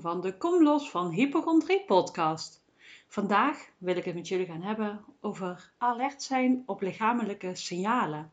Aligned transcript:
van 0.00 0.20
de 0.20 0.36
Kom 0.36 0.62
Los 0.62 0.90
van 0.90 1.10
Hypochondrie 1.10 1.84
podcast. 1.84 2.64
Vandaag 3.08 3.68
wil 3.78 3.96
ik 3.96 4.04
het 4.04 4.14
met 4.14 4.28
jullie 4.28 4.46
gaan 4.46 4.62
hebben 4.62 5.04
over 5.20 5.72
alert 5.78 6.22
zijn 6.22 6.62
op 6.66 6.80
lichamelijke 6.80 7.54
signalen. 7.54 8.32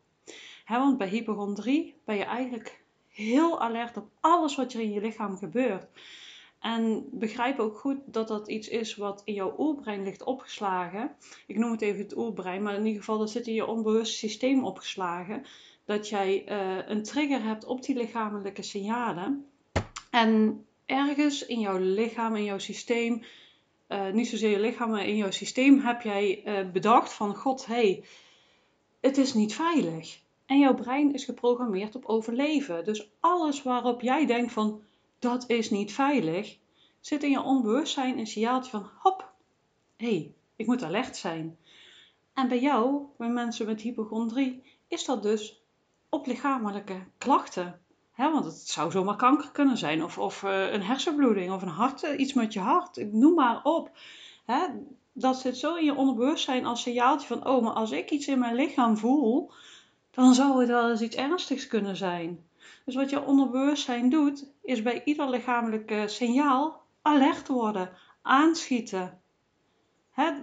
want 0.68 0.98
bij 0.98 1.08
hypochondrie 1.08 1.96
ben 2.06 2.16
je 2.16 2.24
eigenlijk 2.24 2.84
heel 3.08 3.62
alert 3.62 3.98
op 3.98 4.10
alles 4.20 4.56
wat 4.56 4.74
er 4.74 4.80
in 4.80 4.92
je 4.92 5.02
lichaam 5.02 5.38
gebeurt. 5.38 5.88
En 6.60 7.08
begrijp 7.12 7.60
ook 7.60 7.78
goed 7.78 7.98
dat 8.06 8.28
dat 8.28 8.48
iets 8.48 8.68
is 8.68 8.96
wat 8.96 9.22
in 9.26 9.34
jouw 9.34 9.56
oerbrein 9.58 10.04
ligt 10.04 10.24
opgeslagen. 10.24 11.16
Ik 11.48 11.58
noem 11.58 11.72
het 11.72 11.82
even 11.82 12.04
het 12.04 12.18
oerbrein, 12.18 12.64
maar 12.64 12.76
in 12.76 12.86
ieder 12.86 13.00
geval 13.00 13.18
dat 13.18 13.32
zit 13.32 13.48
in 13.48 13.54
je 13.54 13.68
onbewust 13.68 14.18
systeem 14.18 14.66
opgeslagen 14.66 15.46
dat 15.86 16.10
jij 16.10 16.44
uh, 16.50 16.88
een 16.88 17.04
trigger 17.04 17.44
hebt 17.44 17.66
op 17.66 17.84
die 17.84 17.96
lichamelijke 17.96 18.64
signalen. 18.64 19.46
En 20.10 20.66
ergens 20.86 21.46
in 21.46 21.60
jouw 21.60 21.78
lichaam, 21.78 22.36
in 22.36 22.44
jouw 22.44 22.58
systeem, 22.58 23.24
uh, 23.88 24.10
niet 24.10 24.28
zozeer 24.28 24.50
je 24.50 24.60
lichaam, 24.60 24.90
maar 24.90 25.06
in 25.06 25.16
jouw 25.16 25.32
systeem 25.32 25.80
heb 25.80 26.02
jij 26.02 26.42
uh, 26.46 26.72
bedacht 26.72 27.14
van 27.14 27.36
God, 27.36 27.66
hé, 27.66 27.74
hey, 27.74 28.04
het 29.02 29.18
is 29.18 29.34
niet 29.34 29.54
veilig. 29.54 30.20
En 30.46 30.60
jouw 30.60 30.76
brein 30.76 31.14
is 31.14 31.26
geprogrammeerd 31.26 31.96
op 31.96 32.06
overleven. 32.06 32.84
Dus 32.84 33.12
alles 33.20 33.64
waarop 33.64 34.02
jij 34.02 34.26
denkt 34.26 34.52
van 34.52 34.84
dat 35.20 35.50
is 35.50 35.70
niet 35.70 35.94
veilig, 35.94 36.58
zit 37.00 37.24
in 37.24 37.30
je 37.30 37.42
onbewustzijn 37.42 38.18
een 38.18 38.28
signaaltje 38.28 38.72
van 38.72 38.90
hop, 38.98 39.32
hé, 39.98 40.08
hey, 40.08 40.34
ik 40.56 40.66
moet 40.66 40.84
alert 40.84 41.18
zijn. 41.18 41.58
En 42.34 42.48
bij 42.48 42.60
jou, 42.60 43.06
bij 43.18 43.30
mensen 43.30 43.66
met 43.66 43.82
hypochondrie, 43.82 44.64
is 44.88 45.06
dat 45.06 45.24
dus 45.24 45.64
op 46.10 46.26
lichamelijke 46.26 47.04
klachten. 47.18 47.82
Want 48.16 48.46
het 48.46 48.70
zou 48.70 48.92
zomaar 48.92 49.16
kanker 49.16 49.52
kunnen 49.52 49.78
zijn, 49.78 50.04
of, 50.04 50.18
of 50.18 50.44
uh, 50.44 50.72
een 50.72 50.84
hersenbloeding, 50.84 51.52
of 51.52 51.62
een 51.62 51.68
hart, 51.68 52.04
uh, 52.04 52.20
iets 52.20 52.34
met 52.34 52.54
je 52.54 52.60
hart, 52.60 53.12
noem 53.12 53.34
maar 53.34 53.60
op. 53.64 53.92
dat 55.14 55.40
zit 55.40 55.58
zo 55.58 55.76
in 55.76 55.86
je 55.86 55.96
onderbewustzijn 55.96 56.66
als 56.66 56.82
signaaltje 56.82 57.28
van, 57.28 57.48
oh, 57.48 57.64
maar 57.64 57.74
als 57.74 57.92
ik 57.92 58.10
iets 58.10 58.28
in 58.28 58.40
mijn 58.40 58.56
lichaam 58.56 58.98
voel, 58.98 59.52
dan 60.12 60.34
zou 60.34 60.60
het 60.60 60.70
wel 60.70 60.90
eens 60.90 61.02
iets 61.02 61.16
ernstigs 61.16 61.68
kunnen 61.68 61.96
zijn. 61.96 62.46
Dus 62.86 62.96
wat 62.96 63.10
je 63.10 63.26
onderbewustzijn 63.26 64.10
doet, 64.10 64.52
is 64.62 64.82
bij 64.82 65.02
ieder 65.06 65.30
lichamelijk 65.30 66.04
signaal 66.06 66.82
alert 67.02 67.48
worden, 67.48 67.90
aanschieten. 68.22 69.22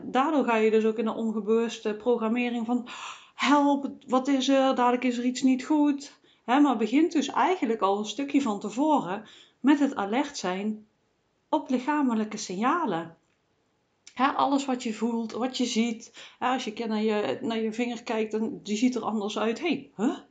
daardoor 0.02 0.44
ga 0.44 0.56
je 0.56 0.70
dus 0.70 0.84
ook 0.84 0.98
in 0.98 1.04
de 1.04 1.14
onbewuste 1.14 1.94
programmering 1.94 2.66
van 2.66 2.88
help, 3.34 3.90
wat 4.06 4.28
is 4.28 4.48
er, 4.48 4.74
dadelijk 4.74 5.04
is 5.04 5.18
er 5.18 5.24
iets 5.24 5.42
niet 5.42 5.64
goed. 5.64 6.17
Maar 6.48 6.76
begint 6.76 7.12
dus 7.12 7.28
eigenlijk 7.28 7.80
al 7.80 7.98
een 7.98 8.04
stukje 8.04 8.42
van 8.42 8.60
tevoren 8.60 9.24
met 9.60 9.78
het 9.78 9.96
alert 9.96 10.36
zijn 10.36 10.86
op 11.48 11.70
lichamelijke 11.70 12.36
signalen. 12.36 13.16
alles 14.14 14.64
wat 14.64 14.82
je 14.82 14.94
voelt, 14.94 15.32
wat 15.32 15.56
je 15.56 15.64
ziet. 15.64 16.12
als 16.38 16.64
je 16.64 16.86
naar 16.86 17.02
je, 17.02 17.38
naar 17.42 17.58
je 17.58 17.72
vinger 17.72 18.02
kijkt 18.02 18.34
en 18.34 18.60
die 18.62 18.76
ziet 18.76 18.94
er 18.94 19.02
anders 19.02 19.38
uit. 19.38 19.60
Hé, 19.60 19.90
hey, 19.94 20.24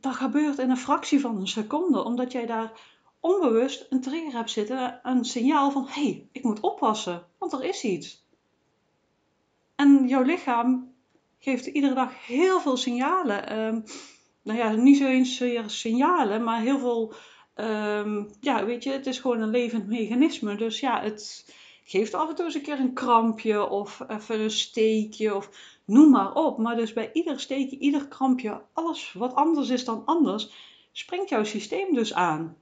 dat 0.00 0.14
gebeurt 0.14 0.58
in 0.58 0.70
een 0.70 0.76
fractie 0.76 1.20
van 1.20 1.36
een 1.36 1.48
seconde, 1.48 2.04
omdat 2.04 2.32
jij 2.32 2.46
daar 2.46 2.72
onbewust 3.20 3.86
een 3.90 4.00
trigger 4.00 4.32
hebt 4.32 4.50
zitten, 4.50 5.00
een 5.02 5.24
signaal 5.24 5.70
van 5.70 5.86
hé, 5.86 6.02
hey, 6.02 6.28
ik 6.32 6.42
moet 6.42 6.60
oppassen, 6.60 7.26
want 7.38 7.52
er 7.52 7.64
is 7.64 7.84
iets. 7.84 8.24
En 9.74 10.08
jouw 10.08 10.22
lichaam 10.22 10.94
geeft 11.38 11.66
iedere 11.66 11.94
dag 11.94 12.26
heel 12.26 12.60
veel 12.60 12.76
signalen. 12.76 13.58
Um, 13.58 13.84
nou 14.42 14.58
ja, 14.58 14.70
niet 14.70 14.96
zo 14.96 15.06
eens 15.06 15.36
zeer 15.36 15.70
signalen, 15.70 16.44
maar 16.44 16.60
heel 16.60 16.78
veel. 16.78 17.14
Um, 17.54 18.30
ja, 18.40 18.64
weet 18.64 18.82
je, 18.84 18.90
het 18.90 19.06
is 19.06 19.18
gewoon 19.18 19.40
een 19.40 19.50
levend 19.50 19.86
mechanisme. 19.86 20.56
Dus 20.56 20.80
ja, 20.80 21.02
het 21.02 21.52
geeft 21.84 22.14
af 22.14 22.28
en 22.28 22.34
toe 22.34 22.44
eens 22.44 22.54
een 22.54 22.62
keer 22.62 22.78
een 22.78 22.92
krampje 22.92 23.68
of 23.68 24.00
even 24.08 24.40
een 24.40 24.50
steekje 24.50 25.34
of 25.34 25.50
noem 25.84 26.10
maar 26.10 26.34
op. 26.34 26.58
Maar 26.58 26.76
dus 26.76 26.92
bij 26.92 27.10
ieder 27.12 27.40
steekje, 27.40 27.78
ieder 27.78 28.08
krampje, 28.08 28.62
alles 28.72 29.12
wat 29.12 29.34
anders 29.34 29.68
is 29.68 29.84
dan 29.84 30.02
anders, 30.04 30.52
springt 30.92 31.28
jouw 31.28 31.44
systeem 31.44 31.94
dus 31.94 32.14
aan. 32.14 32.56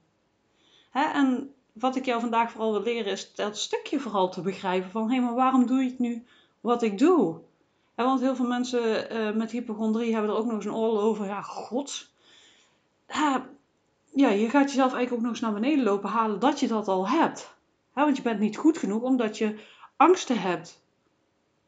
Hè? 0.91 1.05
En 1.05 1.55
wat 1.73 1.97
ik 1.97 2.05
jou 2.05 2.21
vandaag 2.21 2.51
vooral 2.51 2.73
wil 2.73 2.83
leren 2.83 3.13
is 3.13 3.35
dat 3.35 3.59
stukje 3.59 4.01
vooral 4.01 4.31
te 4.31 4.41
begrijpen 4.41 4.91
van 4.91 5.09
hé, 5.09 5.15
hey, 5.15 5.25
maar 5.25 5.35
waarom 5.35 5.67
doe 5.67 5.83
ik 5.83 5.99
nu 5.99 6.25
wat 6.61 6.83
ik 6.83 6.99
doe? 6.99 7.41
Want 8.05 8.21
heel 8.21 8.37
veel 8.37 8.47
mensen 8.47 9.13
uh, 9.13 9.35
met 9.35 9.51
hypochondrie 9.51 10.13
hebben 10.13 10.31
er 10.31 10.37
ook 10.37 10.45
nog 10.45 10.55
eens 10.55 10.65
een 10.65 10.75
oorlog 10.75 11.03
over. 11.03 11.27
Ja, 11.27 11.43
god. 11.43 12.11
ja, 14.15 14.29
je 14.29 14.49
gaat 14.49 14.71
jezelf 14.71 14.93
eigenlijk 14.93 15.13
ook 15.13 15.21
nog 15.21 15.31
eens 15.31 15.41
naar 15.41 15.61
beneden 15.61 15.85
lopen 15.85 16.11
halen 16.11 16.41
dat 16.41 16.61
je 16.61 16.69
dat 16.69 16.89
al 16.89 17.09
hebt. 17.09 17.55
want 17.93 18.17
je 18.17 18.23
bent 18.23 18.41
niet 18.41 18.57
goed 18.57 18.79
genoeg 18.79 19.03
omdat 19.03 19.39
je 19.39 19.59
angsten 19.97 20.41
hebt. 20.41 20.83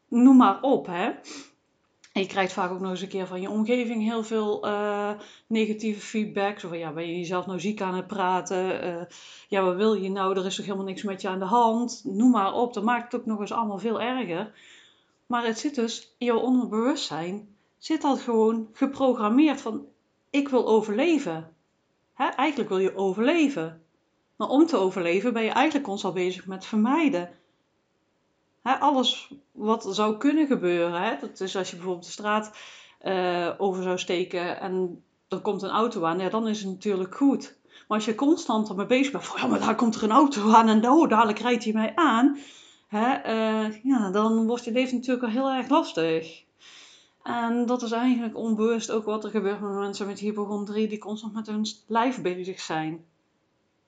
Noem 0.08 0.36
maar 0.36 0.60
op, 0.60 0.86
hè. 0.86 1.12
Je 2.12 2.26
krijgt 2.26 2.52
vaak 2.52 2.70
ook 2.70 2.80
nog 2.80 2.90
eens 2.90 3.00
een 3.00 3.08
keer 3.08 3.26
van 3.26 3.40
je 3.40 3.50
omgeving 3.50 4.02
heel 4.02 4.24
veel 4.24 4.66
uh, 4.66 5.10
negatieve 5.46 6.00
feedback. 6.00 6.58
Zo 6.58 6.68
van, 6.68 6.78
ja, 6.78 6.92
ben 6.92 7.06
je 7.06 7.16
jezelf 7.16 7.46
nou 7.46 7.60
ziek 7.60 7.80
aan 7.80 7.94
het 7.94 8.06
praten? 8.06 8.84
Uh, 8.84 9.02
ja, 9.48 9.62
wat 9.62 9.76
wil 9.76 9.94
je 9.94 10.10
nou? 10.10 10.38
Er 10.38 10.46
is 10.46 10.56
toch 10.56 10.64
helemaal 10.64 10.86
niks 10.86 11.02
met 11.02 11.20
je 11.20 11.28
aan 11.28 11.38
de 11.38 11.44
hand? 11.44 12.02
Noem 12.04 12.30
maar 12.30 12.54
op. 12.54 12.74
Dat 12.74 12.84
maakt 12.84 13.12
het 13.12 13.20
ook 13.20 13.26
nog 13.26 13.40
eens 13.40 13.52
allemaal 13.52 13.78
veel 13.78 14.00
erger. 14.00 14.52
Maar 15.32 15.44
het 15.44 15.58
zit 15.58 15.74
dus 15.74 16.14
in 16.18 16.26
jouw 16.26 16.38
onderbewustzijn, 16.38 17.56
zit 17.78 18.02
dat 18.02 18.20
gewoon 18.20 18.68
geprogrammeerd 18.72 19.60
van 19.60 19.86
ik 20.30 20.48
wil 20.48 20.66
overleven. 20.66 21.54
eigenlijk 22.16 22.68
wil 22.68 22.78
je 22.78 22.96
overleven. 22.96 23.82
Maar 24.36 24.48
om 24.48 24.66
te 24.66 24.76
overleven 24.76 25.32
ben 25.32 25.42
je 25.42 25.50
eigenlijk 25.50 25.86
constant 25.86 26.14
bezig 26.14 26.46
met 26.46 26.64
vermijden. 26.64 27.30
alles 28.62 29.32
wat 29.52 29.86
zou 29.90 30.16
kunnen 30.16 30.46
gebeuren. 30.46 31.20
Dat 31.20 31.40
is 31.40 31.56
als 31.56 31.70
je 31.70 31.76
bijvoorbeeld 31.76 32.06
de 32.06 32.12
straat 32.12 32.56
uh, 33.02 33.50
over 33.58 33.82
zou 33.82 33.98
steken 33.98 34.60
en 34.60 35.04
er 35.28 35.40
komt 35.40 35.62
een 35.62 35.70
auto 35.70 36.04
aan. 36.04 36.18
Ja, 36.18 36.28
dan 36.28 36.48
is 36.48 36.58
het 36.58 36.68
natuurlijk 36.68 37.16
goed. 37.16 37.58
Maar 37.88 37.96
als 37.98 38.04
je 38.06 38.14
constant 38.14 38.68
ermee 38.68 38.86
bezig 38.86 39.12
bent 39.12 39.24
van 39.24 39.40
ja, 39.40 39.46
maar 39.46 39.60
daar 39.60 39.76
komt 39.76 39.94
er 39.94 40.02
een 40.02 40.10
auto 40.10 40.50
aan 40.52 40.68
en 40.68 40.88
oh, 40.88 41.08
dadelijk 41.08 41.38
rijdt 41.38 41.64
hij 41.64 41.72
mij 41.72 41.92
aan 41.94 42.38
hè, 42.92 43.34
uh, 43.34 43.74
ja, 43.82 44.10
dan 44.10 44.46
wordt 44.46 44.64
je 44.64 44.72
leven 44.72 44.94
natuurlijk 44.94 45.20
wel 45.20 45.30
heel 45.30 45.50
erg 45.50 45.68
lastig. 45.68 46.44
En 47.22 47.66
dat 47.66 47.82
is 47.82 47.90
eigenlijk 47.90 48.36
onbewust 48.36 48.90
ook 48.90 49.04
wat 49.04 49.24
er 49.24 49.30
gebeurt 49.30 49.60
met 49.60 49.70
mensen 49.70 50.06
met 50.06 50.18
hypochondrie 50.18 50.88
die 50.88 50.98
constant 50.98 51.32
met 51.34 51.46
hun 51.46 51.66
lijf 51.86 52.22
bezig 52.22 52.60
zijn. 52.60 53.04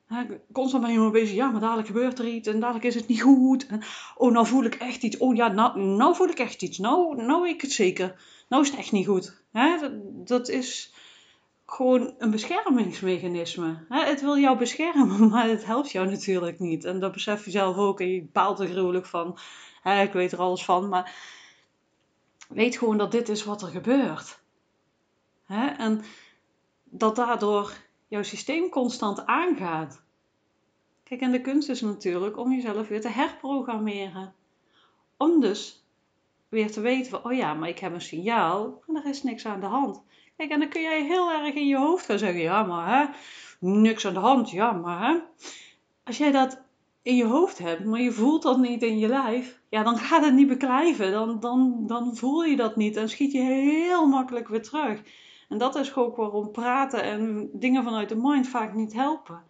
Hè, 0.07 0.25
constant 0.53 0.83
ben 0.83 0.93
je 0.93 0.99
maar 0.99 1.11
bezig, 1.11 1.35
ja, 1.35 1.51
maar 1.51 1.61
dadelijk 1.61 1.87
gebeurt 1.87 2.19
er 2.19 2.27
iets 2.27 2.49
en 2.49 2.61
dadelijk 2.61 2.85
is 2.85 2.95
het 2.95 3.07
niet 3.07 3.23
goed. 3.23 3.67
Oh, 4.17 4.33
nou 4.33 4.47
voel 4.47 4.65
ik 4.65 4.75
echt 4.75 5.03
iets. 5.03 5.17
Oh 5.17 5.35
ja, 5.35 5.49
nou, 5.49 5.81
nou 5.81 6.15
voel 6.15 6.29
ik 6.29 6.39
echt 6.39 6.63
iets. 6.63 6.79
Nou, 6.79 7.23
nou 7.23 7.43
weet 7.43 7.55
ik 7.55 7.61
het 7.61 7.73
zeker. 7.73 8.21
Nou 8.49 8.63
is 8.63 8.71
het 8.71 8.79
echt 8.79 8.93
niet 8.93 9.07
goed. 9.07 9.43
Hè, 9.53 9.77
dat 10.25 10.49
is 10.49 10.94
gewoon 11.75 12.15
een 12.19 12.31
beschermingsmechanisme. 12.31 13.85
Het 13.89 14.21
wil 14.21 14.39
jou 14.39 14.59
beschermen, 14.59 15.29
maar 15.31 15.49
het 15.49 15.65
helpt 15.65 15.91
jou 15.91 16.09
natuurlijk 16.09 16.59
niet. 16.59 16.85
En 16.85 17.01
dat 17.01 17.13
besef 17.13 17.45
je 17.45 17.51
zelf 17.51 17.77
ook 17.77 18.01
en 18.01 18.09
je 18.09 18.23
baalt 18.33 18.61
er 18.61 18.67
gruwelijk 18.67 19.07
van. 19.07 19.39
Ik 19.85 20.13
weet 20.13 20.33
er 20.33 20.39
alles 20.39 20.65
van, 20.65 20.89
maar 20.89 21.15
weet 22.49 22.77
gewoon 22.77 22.99
dat 22.99 23.13
dit 23.13 23.29
is 23.29 23.45
wat 23.45 23.63
er 23.63 23.69
gebeurt. 23.69 24.41
En 25.79 26.05
dat 26.85 27.17
daardoor 27.17 27.73
jouw 28.09 28.23
systeem 28.23 28.69
constant 28.69 29.27
aangaat. 29.27 30.03
Kijk, 31.03 31.21
en 31.21 31.33
de 31.33 31.41
kunst 31.41 31.69
is 31.69 31.81
natuurlijk 31.81 32.39
om 32.39 32.53
jezelf 32.53 32.89
weer 32.89 33.01
te 33.01 33.09
herprogrammeren. 33.09 34.35
Om 35.17 35.41
dus 35.41 35.85
weer 36.49 36.71
te 36.73 36.81
weten 36.81 37.25
oh 37.25 37.33
ja, 37.33 37.55
maar 37.55 37.69
ik 37.69 37.79
heb 37.79 37.93
een 37.93 38.01
signaal 38.01 38.83
er 38.95 39.07
is 39.07 39.23
niks 39.23 39.47
aan 39.47 39.61
de 39.61 39.67
hand. 39.67 40.03
Kijk, 40.37 40.51
en 40.51 40.59
dan 40.59 40.69
kun 40.69 40.83
jij 40.83 41.05
heel 41.05 41.33
erg 41.33 41.55
in 41.55 41.67
je 41.67 41.77
hoofd 41.77 42.05
gaan 42.05 42.19
zeggen, 42.19 42.41
ja, 42.41 42.63
maar 42.63 42.99
hè, 42.99 43.07
niks 43.61 44.07
aan 44.07 44.15
de 44.15 44.21
hand, 44.21 44.51
ja, 44.51 44.73
maar 44.73 45.09
hè. 45.09 45.19
Als 46.05 46.19
jij 46.19 46.31
dat 46.31 46.63
in 47.03 47.17
je 47.17 47.25
hoofd 47.25 47.59
hebt, 47.59 47.85
maar 47.85 48.01
je 48.01 48.13
voelt 48.13 48.43
dat 48.43 48.59
niet 48.59 48.83
in 48.83 48.99
je 48.99 49.09
lijf, 49.09 49.61
ja, 49.69 49.83
dan 49.83 49.97
gaat 49.97 50.25
het 50.25 50.35
niet 50.35 50.49
beklijven. 50.49 51.13
Dan, 51.13 51.41
dan, 51.41 51.87
dan 51.87 52.17
voel 52.17 52.45
je 52.45 52.57
dat 52.57 52.77
niet 52.77 52.97
en 52.97 53.09
schiet 53.09 53.33
je 53.33 53.41
heel 53.41 54.07
makkelijk 54.07 54.49
weer 54.49 54.63
terug. 54.63 55.03
En 55.49 55.59
dat 55.59 55.75
is 55.75 55.95
ook 55.95 56.17
waarom 56.17 56.51
praten 56.51 57.03
en 57.03 57.51
dingen 57.53 57.85
vanuit 57.85 58.09
de 58.09 58.17
mind 58.17 58.49
vaak 58.49 58.75
niet 58.75 58.93
helpen. 58.93 59.43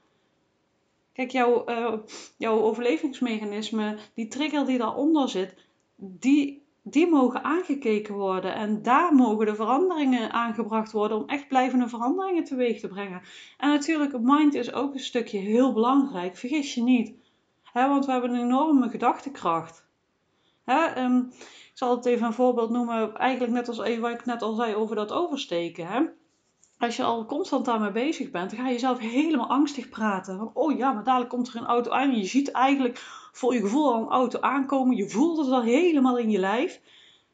Kijk, 1.12 1.30
jouw, 1.30 1.68
uh, 1.68 1.94
jouw 2.36 2.60
overlevingsmechanisme, 2.60 3.96
die 4.14 4.28
trigger 4.28 4.66
die 4.66 4.78
daaronder 4.78 5.28
zit, 5.28 5.54
die 5.96 6.63
die 6.86 7.08
mogen 7.08 7.44
aangekeken 7.44 8.14
worden. 8.14 8.54
En 8.54 8.82
daar 8.82 9.14
mogen 9.14 9.46
de 9.46 9.54
veranderingen 9.54 10.32
aangebracht 10.32 10.92
worden 10.92 11.16
om 11.16 11.28
echt 11.28 11.48
blijvende 11.48 11.88
veranderingen 11.88 12.44
teweeg 12.44 12.80
te 12.80 12.88
brengen. 12.88 13.22
En 13.58 13.68
natuurlijk, 13.68 14.20
mind 14.20 14.54
is 14.54 14.72
ook 14.72 14.94
een 14.94 15.00
stukje 15.00 15.38
heel 15.38 15.72
belangrijk. 15.72 16.36
Vergis 16.36 16.74
je 16.74 16.82
niet. 16.82 17.14
want 17.72 18.06
we 18.06 18.12
hebben 18.12 18.34
een 18.34 18.40
enorme 18.40 18.88
gedachtekracht. 18.88 19.86
Ehm, 20.64 21.18
ik 21.18 21.70
zal 21.74 21.96
het 21.96 22.06
even 22.06 22.26
een 22.26 22.32
voorbeeld 22.32 22.70
noemen. 22.70 23.16
Eigenlijk 23.16 23.52
net 23.52 23.68
als 23.68 23.78
even 23.78 24.02
wat 24.02 24.12
ik 24.12 24.24
net 24.24 24.42
al 24.42 24.54
zei 24.54 24.74
over 24.74 24.96
dat 24.96 25.12
oversteken. 25.12 26.12
als 26.78 26.96
je 26.96 27.02
al 27.02 27.26
constant 27.26 27.64
daarmee 27.64 27.90
bezig 27.90 28.30
bent, 28.30 28.50
dan 28.50 28.58
ga 28.58 28.66
je 28.66 28.72
jezelf 28.72 28.98
helemaal 28.98 29.48
angstig 29.48 29.88
praten. 29.88 30.38
Van, 30.38 30.50
oh 30.54 30.76
ja, 30.76 30.92
maar 30.92 31.04
dadelijk 31.04 31.30
komt 31.30 31.48
er 31.48 31.56
een 31.56 31.66
auto 31.66 31.90
aan. 31.90 32.10
En 32.10 32.18
je 32.18 32.24
ziet 32.24 32.50
eigenlijk 32.50 33.02
voor 33.36 33.54
je 33.54 33.60
gevoel 33.60 33.92
al 33.92 34.00
een 34.00 34.08
auto 34.08 34.40
aankomen. 34.40 34.96
Je 34.96 35.08
voelt 35.08 35.38
het 35.38 35.50
al 35.50 35.62
helemaal 35.62 36.18
in 36.18 36.30
je 36.30 36.38
lijf. 36.38 36.80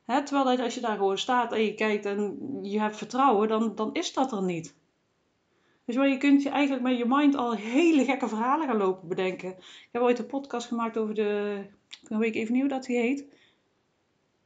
Terwijl 0.07 0.45
dat 0.45 0.61
als 0.61 0.75
je 0.75 0.81
daar 0.81 0.97
gewoon 0.97 1.19
staat 1.19 1.53
en 1.53 1.65
je 1.65 1.75
kijkt 1.75 2.05
en 2.05 2.39
je 2.63 2.81
hebt 2.81 2.97
vertrouwen, 2.97 3.49
dan, 3.49 3.75
dan 3.75 3.95
is 3.95 4.13
dat 4.13 4.33
er 4.33 4.43
niet. 4.43 4.75
Dus 5.85 5.97
waar 5.97 6.09
je 6.09 6.17
kunt 6.17 6.43
je 6.43 6.49
eigenlijk 6.49 6.83
met 6.83 6.99
je 6.99 7.05
mind 7.07 7.37
al 7.37 7.55
hele 7.55 8.05
gekke 8.05 8.29
verhalen 8.29 8.67
gaan 8.67 8.77
lopen 8.77 9.09
bedenken. 9.09 9.49
Ik 9.59 9.89
heb 9.91 10.03
ooit 10.03 10.19
een 10.19 10.27
podcast 10.27 10.67
gemaakt 10.67 10.97
over 10.97 11.15
de, 11.15 11.63
ik 12.09 12.17
weet 12.17 12.35
even 12.35 12.55
niet 12.55 12.71
dat 12.71 12.85
die 12.85 12.99
heet. 12.99 13.25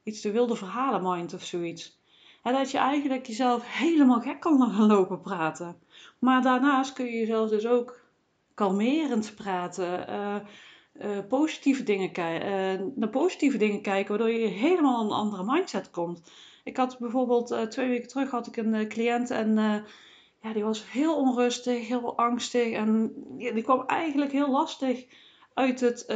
Iets 0.02 0.20
de 0.20 0.30
wilde 0.30 0.56
verhalen 0.56 1.02
mind 1.02 1.34
of 1.34 1.44
zoiets. 1.44 1.98
Dat 2.42 2.70
je 2.70 2.78
eigenlijk 2.78 3.26
jezelf 3.26 3.62
helemaal 3.66 4.20
gek 4.20 4.40
kan 4.40 4.70
gaan 4.70 4.86
lopen 4.86 5.20
praten. 5.20 5.76
Maar 6.18 6.42
daarnaast 6.42 6.92
kun 6.92 7.04
je 7.04 7.18
jezelf 7.18 7.50
dus 7.50 7.66
ook 7.66 8.00
kalmerend 8.54 9.34
praten. 9.34 10.10
Uh, 10.10 10.36
uh, 11.02 11.18
positieve 11.28 11.82
dingen 11.82 12.10
uh, 12.18 12.86
naar 12.94 13.08
positieve 13.08 13.56
dingen 13.56 13.82
kijken, 13.82 14.08
waardoor 14.08 14.36
je 14.36 14.46
helemaal 14.46 15.04
een 15.04 15.10
andere 15.10 15.44
mindset 15.44 15.90
komt. 15.90 16.22
Ik 16.64 16.76
had 16.76 16.98
bijvoorbeeld 16.98 17.70
twee 17.70 17.88
weken 17.88 18.08
terug 18.08 18.30
had 18.30 18.46
ik 18.46 18.56
een 18.56 18.88
cliënt 18.88 19.30
en 19.30 19.54
ja, 20.40 20.52
die 20.52 20.64
was 20.64 20.90
heel 20.90 21.16
onrustig, 21.16 21.88
heel 21.88 22.16
angstig 22.16 22.72
en 22.72 23.12
die, 23.38 23.52
die 23.52 23.62
kwam 23.62 23.86
eigenlijk 23.86 24.32
heel 24.32 24.50
lastig 24.50 25.06
uit 25.54 25.80
het, 25.80 26.06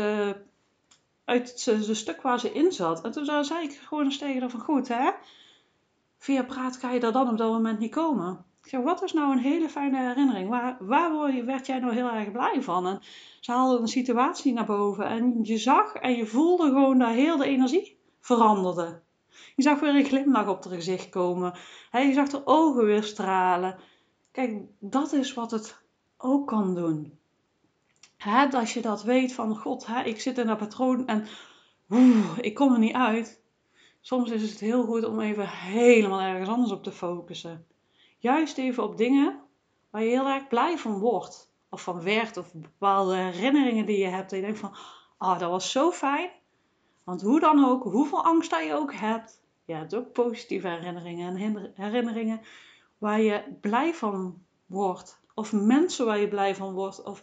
uit 1.24 1.64
het, 1.64 1.96
stuk 1.96 2.22
waar 2.22 2.40
ze 2.40 2.52
in 2.52 2.72
zat. 2.72 3.04
En 3.04 3.10
toen 3.10 3.44
zei 3.44 3.64
ik 3.64 3.72
gewoon 3.72 4.04
eens 4.04 4.18
tegen 4.18 4.40
haar 4.40 4.50
van 4.50 4.60
goed 4.60 4.88
hè, 4.88 5.10
via 6.18 6.42
praat 6.42 6.76
ga 6.76 6.92
je 6.92 7.00
daar 7.00 7.12
dan 7.12 7.28
op 7.28 7.38
dat 7.38 7.52
moment 7.52 7.78
niet 7.78 7.94
komen. 7.94 8.44
Zeg, 8.68 8.80
wat 8.80 9.02
is 9.02 9.12
nou 9.12 9.32
een 9.32 9.38
hele 9.38 9.68
fijne 9.68 9.98
herinnering? 9.98 10.48
Waar, 10.48 10.76
waar 10.80 11.44
werd 11.44 11.66
jij 11.66 11.78
nou 11.78 11.94
heel 11.94 12.10
erg 12.10 12.32
blij 12.32 12.62
van? 12.62 12.86
En 12.86 13.00
ze 13.40 13.52
haalde 13.52 13.80
een 13.80 13.88
situatie 13.88 14.52
naar 14.52 14.66
boven 14.66 15.06
en 15.06 15.38
je 15.42 15.58
zag 15.58 15.94
en 15.94 16.16
je 16.16 16.26
voelde 16.26 16.64
gewoon 16.64 16.98
dat 16.98 17.10
heel 17.10 17.36
de 17.36 17.46
energie 17.46 17.98
veranderde. 18.20 19.00
Je 19.56 19.62
zag 19.62 19.80
weer 19.80 19.94
een 19.94 20.04
glimlach 20.04 20.48
op 20.48 20.64
haar 20.64 20.74
gezicht 20.74 21.08
komen. 21.08 21.54
je 21.92 22.12
zag 22.12 22.32
haar 22.32 22.40
ogen 22.44 22.84
weer 22.84 23.02
stralen. 23.02 23.78
Kijk, 24.32 24.62
dat 24.78 25.12
is 25.12 25.34
wat 25.34 25.50
het 25.50 25.80
ook 26.16 26.46
kan 26.46 26.74
doen. 26.74 27.18
He, 28.16 28.46
als 28.50 28.74
je 28.74 28.80
dat 28.80 29.02
weet 29.02 29.32
van, 29.32 29.56
god, 29.56 29.86
ik 30.04 30.20
zit 30.20 30.38
in 30.38 30.46
dat 30.46 30.58
patroon 30.58 31.06
en 31.06 31.26
ik 32.40 32.54
kom 32.54 32.72
er 32.72 32.78
niet 32.78 32.94
uit 32.94 33.40
soms 34.00 34.30
is 34.30 34.50
het 34.50 34.60
heel 34.60 34.84
goed 34.84 35.04
om 35.04 35.20
even 35.20 35.48
helemaal 35.48 36.20
ergens 36.20 36.48
anders 36.48 36.72
op 36.72 36.82
te 36.82 36.92
focussen. 36.92 37.66
Juist 38.18 38.58
even 38.58 38.82
op 38.82 38.96
dingen 38.96 39.40
waar 39.90 40.02
je 40.02 40.08
heel 40.08 40.26
erg 40.26 40.48
blij 40.48 40.78
van 40.78 40.98
wordt. 40.98 41.52
Of 41.70 41.82
van 41.82 42.02
werd. 42.02 42.36
Of 42.36 42.54
bepaalde 42.54 43.14
herinneringen 43.14 43.86
die 43.86 43.98
je 43.98 44.06
hebt. 44.06 44.32
En 44.32 44.38
je 44.38 44.44
denkt 44.44 44.58
van, 44.58 44.74
ah, 45.18 45.30
oh, 45.30 45.38
dat 45.38 45.50
was 45.50 45.70
zo 45.70 45.90
fijn. 45.90 46.30
Want 47.04 47.22
hoe 47.22 47.40
dan 47.40 47.64
ook, 47.64 47.82
hoeveel 47.82 48.24
angst 48.24 48.50
dat 48.50 48.64
je 48.64 48.74
ook 48.74 48.94
hebt. 48.94 49.42
Je 49.64 49.74
hebt 49.74 49.94
ook 49.94 50.12
positieve 50.12 50.68
herinneringen. 50.68 51.36
En 51.36 51.72
herinneringen 51.74 52.40
waar 52.98 53.20
je 53.20 53.42
blij 53.60 53.94
van 53.94 54.42
wordt. 54.66 55.20
Of 55.34 55.52
mensen 55.52 56.06
waar 56.06 56.18
je 56.18 56.28
blij 56.28 56.54
van 56.54 56.72
wordt. 56.72 57.02
Of 57.02 57.22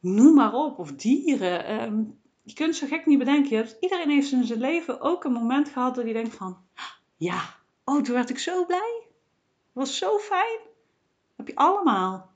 noem 0.00 0.34
maar 0.34 0.54
op. 0.54 0.78
Of 0.78 0.92
dieren. 0.92 1.64
Ehm, 1.64 2.02
je 2.42 2.54
kunt 2.54 2.76
zo 2.76 2.86
gek 2.86 3.06
niet 3.06 3.18
bedenken. 3.18 3.68
Iedereen 3.80 4.10
heeft 4.10 4.32
in 4.32 4.44
zijn 4.44 4.60
leven 4.60 5.00
ook 5.00 5.24
een 5.24 5.32
moment 5.32 5.68
gehad 5.68 5.94
dat 5.94 6.04
hij 6.04 6.12
denkt 6.12 6.34
van... 6.34 6.56
Ja, 7.16 7.40
oh, 7.84 8.02
toen 8.02 8.14
werd 8.14 8.30
ik 8.30 8.38
zo 8.38 8.66
blij. 8.66 9.01
Was 9.72 9.98
zo 9.98 10.18
fijn. 10.18 10.58
heb 11.36 11.48
je 11.48 11.56
allemaal. 11.56 12.30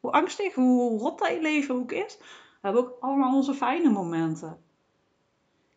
Hoe 0.00 0.10
angstig, 0.10 0.54
hoe 0.54 0.98
rot 0.98 1.18
dat 1.18 1.28
je 1.28 1.40
leven 1.40 1.74
ook 1.74 1.92
is. 1.92 2.16
We 2.18 2.24
hebben 2.60 2.82
ook 2.82 2.96
allemaal 3.00 3.34
onze 3.34 3.54
fijne 3.54 3.90
momenten. 3.90 4.62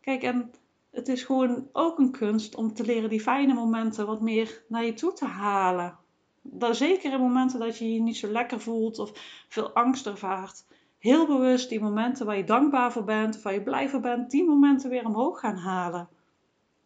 Kijk, 0.01 0.23
en 0.23 0.53
het 0.91 1.07
is 1.07 1.23
gewoon 1.23 1.69
ook 1.71 1.97
een 1.99 2.11
kunst 2.11 2.55
om 2.55 2.73
te 2.73 2.85
leren 2.85 3.09
die 3.09 3.21
fijne 3.21 3.53
momenten 3.53 4.05
wat 4.05 4.21
meer 4.21 4.63
naar 4.67 4.85
je 4.85 4.93
toe 4.93 5.13
te 5.13 5.25
halen. 5.25 5.97
Dat, 6.41 6.77
zeker 6.77 7.13
in 7.13 7.19
momenten 7.19 7.59
dat 7.59 7.77
je 7.77 7.93
je 7.93 8.01
niet 8.01 8.17
zo 8.17 8.27
lekker 8.27 8.59
voelt 8.59 8.99
of 8.99 9.11
veel 9.47 9.73
angst 9.73 10.05
ervaart 10.07 10.63
heel 10.99 11.27
bewust 11.27 11.69
die 11.69 11.79
momenten 11.79 12.25
waar 12.25 12.37
je 12.37 12.43
dankbaar 12.43 12.91
voor 12.91 13.03
bent 13.03 13.35
of 13.35 13.43
waar 13.43 13.53
je 13.53 13.63
blij 13.63 13.89
voor 13.89 13.99
bent, 13.99 14.31
die 14.31 14.43
momenten 14.43 14.89
weer 14.89 15.05
omhoog 15.05 15.39
gaan 15.39 15.57
halen. 15.57 16.09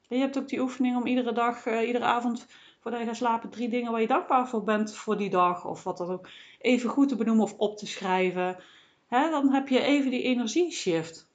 je 0.07 0.17
hebt 0.17 0.37
ook 0.37 0.47
die 0.47 0.61
oefening 0.61 0.95
om 0.95 1.05
iedere 1.05 1.33
dag, 1.33 1.65
uh, 1.65 1.87
iedere 1.87 2.05
avond 2.05 2.47
voordat 2.83 3.01
je 3.01 3.07
gaat 3.07 3.15
slapen, 3.15 3.49
drie 3.49 3.69
dingen 3.69 3.91
waar 3.91 4.01
je 4.01 4.07
dankbaar 4.07 4.47
voor 4.47 4.63
bent 4.63 4.95
voor 4.95 5.17
die 5.17 5.29
dag. 5.29 5.65
Of 5.65 5.83
wat 5.83 5.97
dan 5.97 6.09
ook. 6.09 6.29
Even 6.59 6.89
goed 6.89 7.09
te 7.09 7.15
benoemen 7.15 7.43
of 7.43 7.53
op 7.57 7.77
te 7.77 7.87
schrijven. 7.87 8.57
dan 9.09 9.53
heb 9.53 9.67
je 9.67 9.81
even 9.81 10.11
die 10.11 10.21
energieshift. 10.21 11.27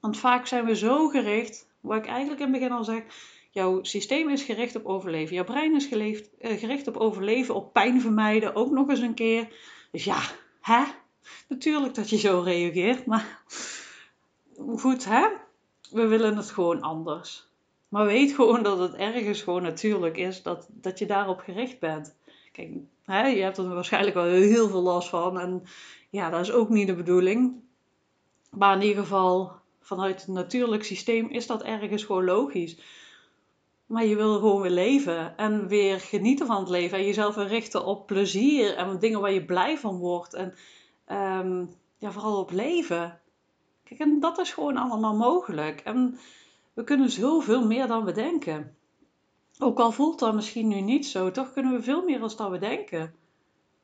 Want 0.00 0.18
vaak 0.18 0.46
zijn 0.46 0.64
we 0.64 0.76
zo 0.76 1.08
gericht, 1.08 1.68
wat 1.80 1.96
ik 1.96 2.06
eigenlijk 2.06 2.40
in 2.40 2.46
het 2.46 2.60
begin 2.60 2.72
al 2.76 2.84
zeg, 2.84 3.02
jouw 3.50 3.82
systeem 3.82 4.28
is 4.28 4.42
gericht 4.42 4.76
op 4.76 4.84
overleven. 4.84 5.34
Jouw 5.34 5.44
brein 5.44 5.74
is 5.74 5.86
geleefd, 5.86 6.30
uh, 6.40 6.58
gericht 6.58 6.86
op 6.86 6.96
overleven, 6.96 7.54
op 7.54 7.72
pijn 7.72 8.00
vermijden, 8.00 8.54
ook 8.54 8.70
nog 8.70 8.88
eens 8.88 9.00
een 9.00 9.14
keer. 9.14 9.48
Dus 9.90 10.04
ja, 10.04 10.20
hè? 10.60 10.84
Natuurlijk 11.48 11.94
dat 11.94 12.10
je 12.10 12.18
zo 12.18 12.40
reageert, 12.40 13.06
maar 13.06 13.42
goed 14.76 15.04
hè, 15.04 15.26
we 15.90 16.06
willen 16.06 16.36
het 16.36 16.50
gewoon 16.50 16.80
anders. 16.80 17.52
Maar 17.94 18.06
weet 18.06 18.32
gewoon 18.32 18.62
dat 18.62 18.78
het 18.78 18.94
ergens 18.94 19.42
gewoon 19.42 19.62
natuurlijk 19.62 20.16
is 20.16 20.42
dat, 20.42 20.68
dat 20.70 20.98
je 20.98 21.06
daarop 21.06 21.38
gericht 21.38 21.78
bent. 21.78 22.16
Kijk, 22.52 22.70
hè, 23.04 23.26
je 23.26 23.42
hebt 23.42 23.58
er 23.58 23.74
waarschijnlijk 23.74 24.14
wel 24.14 24.24
heel 24.24 24.68
veel 24.68 24.82
last 24.82 25.08
van 25.08 25.38
en 25.38 25.62
ja, 26.10 26.30
dat 26.30 26.40
is 26.40 26.52
ook 26.52 26.68
niet 26.68 26.86
de 26.86 26.94
bedoeling. 26.94 27.54
Maar 28.50 28.74
in 28.76 28.82
ieder 28.82 29.02
geval, 29.02 29.52
vanuit 29.80 30.20
het 30.20 30.34
natuurlijk 30.34 30.84
systeem 30.84 31.28
is 31.28 31.46
dat 31.46 31.62
ergens 31.62 32.04
gewoon 32.04 32.24
logisch. 32.24 32.78
Maar 33.86 34.04
je 34.04 34.16
wil 34.16 34.38
gewoon 34.38 34.60
weer 34.60 34.70
leven 34.70 35.36
en 35.36 35.68
weer 35.68 36.00
genieten 36.00 36.46
van 36.46 36.58
het 36.58 36.68
leven 36.68 36.98
en 36.98 37.04
jezelf 37.04 37.34
weer 37.34 37.46
richten 37.46 37.84
op 37.84 38.06
plezier 38.06 38.76
en 38.76 38.98
dingen 38.98 39.20
waar 39.20 39.32
je 39.32 39.44
blij 39.44 39.78
van 39.78 39.98
wordt. 39.98 40.34
En 40.34 40.54
um, 41.08 41.74
ja, 41.98 42.10
vooral 42.10 42.38
op 42.38 42.50
leven. 42.50 43.20
Kijk, 43.84 44.00
en 44.00 44.20
dat 44.20 44.38
is 44.38 44.52
gewoon 44.52 44.76
allemaal 44.76 45.16
mogelijk. 45.16 45.80
En 45.80 46.18
we 46.74 46.84
kunnen 46.84 47.10
zoveel 47.10 47.66
meer 47.66 47.86
dan 47.86 48.04
we 48.04 48.12
denken. 48.12 48.76
Ook 49.58 49.78
al 49.78 49.92
voelt 49.92 50.18
dat 50.18 50.34
misschien 50.34 50.68
nu 50.68 50.80
niet 50.80 51.06
zo, 51.06 51.30
toch 51.30 51.52
kunnen 51.52 51.72
we 51.72 51.82
veel 51.82 52.04
meer 52.04 52.18
dat 52.18 52.50
we 52.50 52.58
denken. 52.58 53.14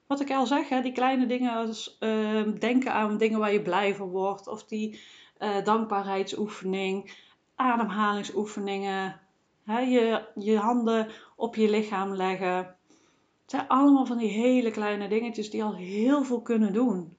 Wat 0.06 0.20
ik 0.20 0.30
al 0.30 0.46
zeg, 0.46 0.68
hè, 0.68 0.82
die 0.82 0.92
kleine 0.92 1.26
dingen 1.26 1.52
als 1.52 1.96
uh, 2.00 2.42
denken 2.58 2.92
aan 2.92 3.18
dingen 3.18 3.38
waar 3.38 3.52
je 3.52 3.62
blij 3.62 3.94
van 3.94 4.08
wordt, 4.08 4.46
of 4.46 4.64
die 4.64 5.00
uh, 5.38 5.64
dankbaarheidsoefening, 5.64 7.12
ademhalingsoefeningen, 7.54 9.20
hè, 9.64 9.80
je, 9.80 10.28
je 10.34 10.58
handen 10.58 11.08
op 11.36 11.54
je 11.56 11.70
lichaam 11.70 12.14
leggen. 12.14 12.56
Het 12.56 13.50
zijn 13.58 13.68
allemaal 13.68 14.06
van 14.06 14.18
die 14.18 14.30
hele 14.30 14.70
kleine 14.70 15.08
dingetjes 15.08 15.50
die 15.50 15.64
al 15.64 15.74
heel 15.74 16.24
veel 16.24 16.42
kunnen 16.42 16.72
doen. 16.72 17.16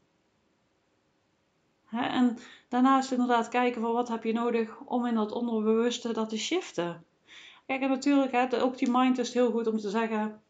En 1.92 2.38
daarnaast 2.70 3.12
inderdaad 3.12 3.50
kijken 3.50 3.82
van 3.82 3.92
wat 3.92 4.08
heb 4.08 4.24
je 4.24 4.34
nodig 4.34 4.80
om 4.86 5.06
in 5.06 5.16
dat 5.16 5.32
onderbewuste 5.32 6.14
dat 6.14 6.30
te 6.30 6.38
shiften. 6.38 7.04
Kijk, 7.66 7.82
en 7.82 7.90
natuurlijk, 7.90 8.32
hè, 8.32 8.62
ook 8.62 8.78
die 8.78 8.92
mind 8.92 9.18
is 9.18 9.34
heel 9.34 9.52
goed 9.52 9.68
om 9.68 9.78
te 9.78 9.90
zeggen 9.90 10.42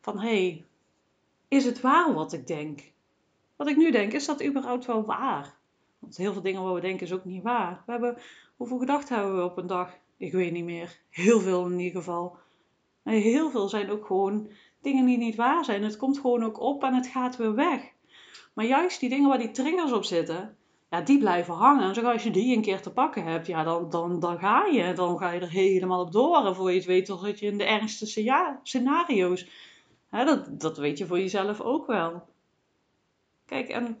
van 0.00 0.18
hé, 0.18 0.28
hey, 0.28 0.64
is 1.48 1.64
het 1.64 1.80
waar 1.80 2.14
wat 2.14 2.32
ik 2.32 2.46
denk? 2.46 2.92
Wat 3.56 3.68
ik 3.68 3.76
nu 3.76 3.90
denk, 3.90 4.12
is 4.12 4.26
dat 4.26 4.44
überhaupt 4.44 4.84
wel 4.84 5.04
waar? 5.04 5.56
Want 5.98 6.16
heel 6.16 6.32
veel 6.32 6.42
dingen 6.42 6.62
wat 6.62 6.74
we 6.74 6.80
denken 6.80 7.06
is 7.06 7.12
ook 7.12 7.24
niet 7.24 7.42
waar. 7.42 7.82
We 7.86 7.92
hebben, 7.92 8.16
hoeveel 8.56 8.78
gedachten 8.78 9.16
hebben 9.16 9.36
we 9.36 9.44
op 9.44 9.58
een 9.58 9.66
dag? 9.66 9.96
Ik 10.16 10.32
weet 10.32 10.52
niet 10.52 10.64
meer. 10.64 10.98
Heel 11.10 11.40
veel 11.40 11.66
in 11.66 11.78
ieder 11.78 11.98
geval. 11.98 12.36
En 13.02 13.12
heel 13.12 13.50
veel 13.50 13.68
zijn 13.68 13.90
ook 13.90 14.06
gewoon 14.06 14.50
dingen 14.80 15.06
die 15.06 15.18
niet 15.18 15.36
waar 15.36 15.64
zijn. 15.64 15.82
Het 15.82 15.96
komt 15.96 16.18
gewoon 16.18 16.44
ook 16.44 16.60
op 16.60 16.82
en 16.82 16.94
het 16.94 17.06
gaat 17.06 17.36
weer 17.36 17.54
weg. 17.54 17.92
Maar 18.54 18.64
juist 18.64 19.00
die 19.00 19.08
dingen 19.08 19.28
waar 19.28 19.38
die 19.38 19.50
triggers 19.50 19.92
op 19.92 20.04
zitten, 20.04 20.56
ja, 20.90 21.00
die 21.00 21.18
blijven 21.18 21.54
hangen. 21.54 21.88
En 21.88 21.94
zo 21.94 22.02
als 22.02 22.22
je 22.22 22.30
die 22.30 22.56
een 22.56 22.62
keer 22.62 22.80
te 22.80 22.92
pakken 22.92 23.24
hebt, 23.24 23.46
ja, 23.46 23.64
dan, 23.64 23.90
dan, 23.90 24.20
dan 24.20 24.38
ga 24.38 24.64
je. 24.64 24.92
Dan 24.92 25.18
ga 25.18 25.30
je 25.30 25.40
er 25.40 25.50
helemaal 25.50 26.00
op 26.00 26.12
door. 26.12 26.46
En 26.46 26.54
voor 26.54 26.70
je 26.70 26.76
het 26.76 26.86
weet, 26.86 27.06
dan 27.06 27.18
zit 27.18 27.38
je 27.38 27.46
in 27.46 27.58
de 27.58 27.64
ergste 27.64 28.06
scenario's. 28.62 29.48
Dat, 30.10 30.60
dat 30.60 30.78
weet 30.78 30.98
je 30.98 31.06
voor 31.06 31.18
jezelf 31.18 31.60
ook 31.60 31.86
wel. 31.86 32.28
Kijk, 33.46 33.68
en 33.68 33.98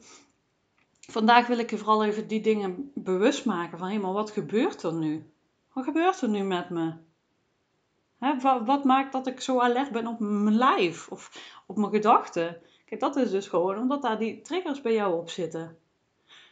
vandaag 1.00 1.46
wil 1.46 1.58
ik 1.58 1.70
je 1.70 1.78
vooral 1.78 2.04
even 2.04 2.28
die 2.28 2.40
dingen 2.40 2.90
bewust 2.94 3.44
maken. 3.44 3.78
Van, 3.78 3.88
hé, 3.88 3.98
maar 3.98 4.12
wat 4.12 4.30
gebeurt 4.30 4.82
er 4.82 4.94
nu? 4.94 5.30
Wat 5.72 5.84
gebeurt 5.84 6.20
er 6.20 6.28
nu 6.28 6.42
met 6.42 6.70
me? 6.70 6.92
Wat, 8.18 8.62
wat 8.64 8.84
maakt 8.84 9.12
dat 9.12 9.26
ik 9.26 9.40
zo 9.40 9.60
alert 9.60 9.92
ben 9.92 10.06
op 10.06 10.18
mijn 10.18 10.56
lijf 10.56 11.08
of 11.08 11.30
op 11.66 11.76
mijn 11.76 11.92
gedachten? 11.92 12.60
Kijk, 12.84 13.00
dat 13.00 13.16
is 13.16 13.30
dus 13.30 13.48
gewoon 13.48 13.78
omdat 13.78 14.02
daar 14.02 14.18
die 14.18 14.40
triggers 14.42 14.80
bij 14.80 14.92
jou 14.94 15.18
op 15.18 15.30
zitten. 15.30 15.78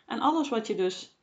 En 0.06 0.20
alles 0.20 0.48
wat 0.48 0.66
je 0.66 0.74
dus 0.74 1.16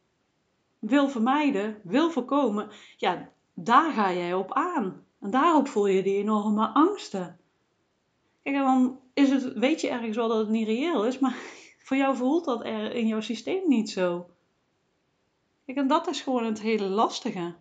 wil 0.80 1.10
vermijden, 1.10 1.82
wil 1.84 2.12
voorkomen, 2.12 2.70
ja, 2.98 3.30
daar 3.54 3.92
ga 3.92 4.14
jij 4.14 4.34
op 4.34 4.54
aan. 4.54 5.06
En 5.20 5.32
daarop 5.32 5.68
voel 5.68 5.88
je 5.88 6.04
die 6.04 6.18
enorme 6.18 6.68
angsten. 6.68 7.40
Kijk, 8.44 8.56
en 8.56 8.64
dan 8.64 9.00
is 9.14 9.30
het, 9.30 9.54
weet 9.54 9.82
je 9.82 9.90
ergens 9.90 10.16
wel 10.16 10.28
dat 10.28 10.38
het 10.38 10.50
niet 10.50 10.68
reëel 10.68 11.06
is, 11.06 11.20
maar 11.20 11.36
voor 11.86 11.98
jou 11.98 12.16
voelt 12.16 12.46
dat 12.46 12.66
er 12.66 12.94
in 12.94 13.08
jouw 13.08 13.22
systeem 13.22 13.62
niet 13.68 13.90
zo. 13.90 14.30
Kijk, 15.66 15.78
en 15.78 15.88
dat 15.88 16.08
is 16.08 16.22
gewoon 16.22 16.46
het 16.46 16.62
hele 16.62 16.88
lastige. 16.88 17.56